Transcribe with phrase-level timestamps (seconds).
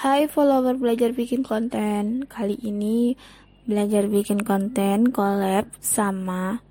[0.00, 2.24] Hai follower belajar bikin konten.
[2.24, 3.20] Kali ini
[3.68, 6.64] belajar bikin konten collab sama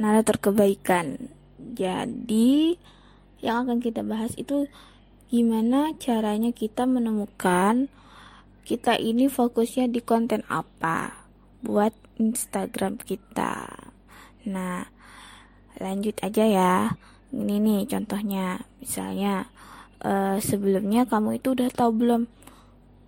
[0.00, 1.28] narator kebaikan.
[1.60, 2.72] Jadi
[3.44, 4.64] yang akan kita bahas itu
[5.28, 7.92] Gimana caranya kita menemukan
[8.64, 11.28] Kita ini fokusnya di konten apa
[11.60, 13.76] Buat Instagram kita.
[14.48, 14.88] Nah
[15.76, 16.96] lanjut aja ya.
[17.28, 18.64] Ini nih contohnya.
[18.80, 19.52] Misalnya
[20.00, 22.24] uh, sebelumnya kamu itu udah tahu belum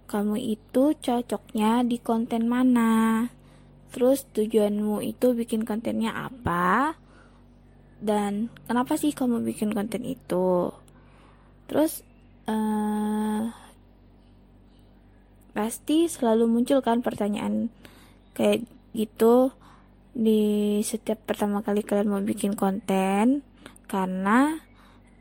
[0.06, 3.26] kamu itu cocoknya di konten mana?
[3.90, 6.94] Terus tujuanmu itu bikin kontennya apa?
[7.98, 10.70] Dan kenapa sih kamu bikin konten itu?
[11.66, 12.06] Terus
[12.46, 13.50] uh,
[15.56, 17.72] pasti selalu muncul kan pertanyaan
[18.36, 19.50] kayak gitu
[20.16, 23.42] di setiap pertama kali kalian mau bikin konten.
[23.86, 24.65] Karena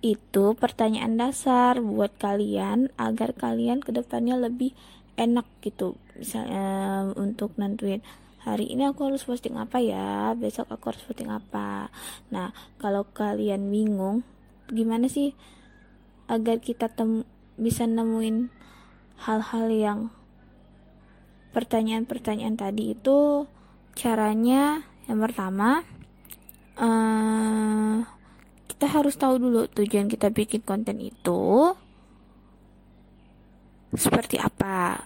[0.06, 4.78] itu pertanyaan dasar buat kalian agar kalian ke depannya lebih
[5.18, 5.98] enak gitu.
[6.14, 8.06] Misalnya untuk nentuin
[8.46, 11.90] hari ini aku harus posting apa ya besok aku harus posting apa.
[12.30, 14.22] Nah kalau kalian bingung
[14.70, 15.34] gimana sih
[16.30, 17.26] agar kita tem
[17.58, 18.54] bisa nemuin
[19.26, 20.00] hal-hal yang
[21.50, 23.50] pertanyaan-pertanyaan tadi itu?
[23.98, 25.82] Caranya yang pertama
[28.96, 31.76] harus tahu dulu tujuan kita bikin konten itu
[33.96, 35.04] seperti apa.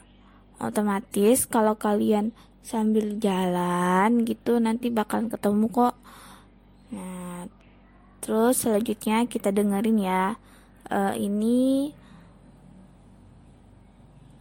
[0.60, 5.96] Otomatis kalau kalian sambil jalan gitu nanti bakal ketemu kok.
[6.94, 7.48] Nah,
[8.20, 10.38] terus selanjutnya kita dengerin ya.
[10.90, 11.94] Uh, ini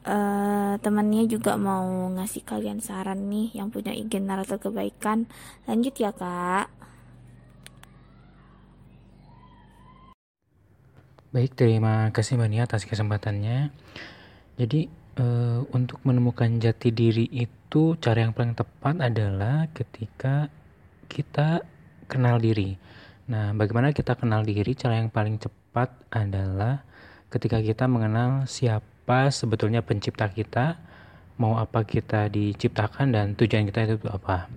[0.09, 5.29] uh, temannya juga mau ngasih kalian saran nih yang punya ingin narator kebaikan.
[5.69, 6.73] Lanjut ya, Kak.
[11.29, 13.69] Baik, terima kasih Mbak Nia atas kesempatannya.
[14.57, 14.89] Jadi,
[15.21, 20.49] uh, untuk menemukan jati diri itu cara yang paling tepat adalah ketika
[21.05, 21.69] kita
[22.09, 22.81] kenal diri.
[23.29, 24.73] Nah, bagaimana kita kenal diri?
[24.73, 26.81] Cara yang paling cepat adalah
[27.29, 30.81] ketika kita mengenal siapa sebetulnya pencipta kita,
[31.37, 34.49] mau apa kita diciptakan dan tujuan kita itu apa.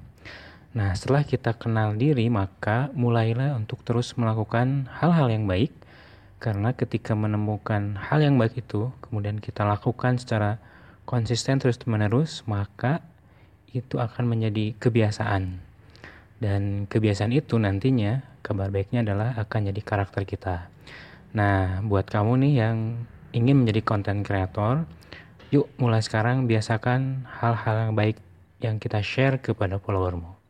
[0.71, 5.81] Nah, setelah kita kenal diri, maka mulailah untuk terus melakukan hal-hal yang baik
[6.41, 10.57] karena ketika menemukan hal yang baik itu, kemudian kita lakukan secara
[11.05, 13.05] konsisten terus-menerus, maka
[13.69, 15.61] itu akan menjadi kebiasaan.
[16.41, 20.65] Dan kebiasaan itu nantinya, kabar baiknya adalah akan jadi karakter kita.
[21.37, 23.05] Nah, buat kamu nih yang
[23.37, 24.89] ingin menjadi konten kreator,
[25.53, 28.17] yuk mulai sekarang biasakan hal-hal yang baik
[28.65, 30.40] yang kita share kepada followermu.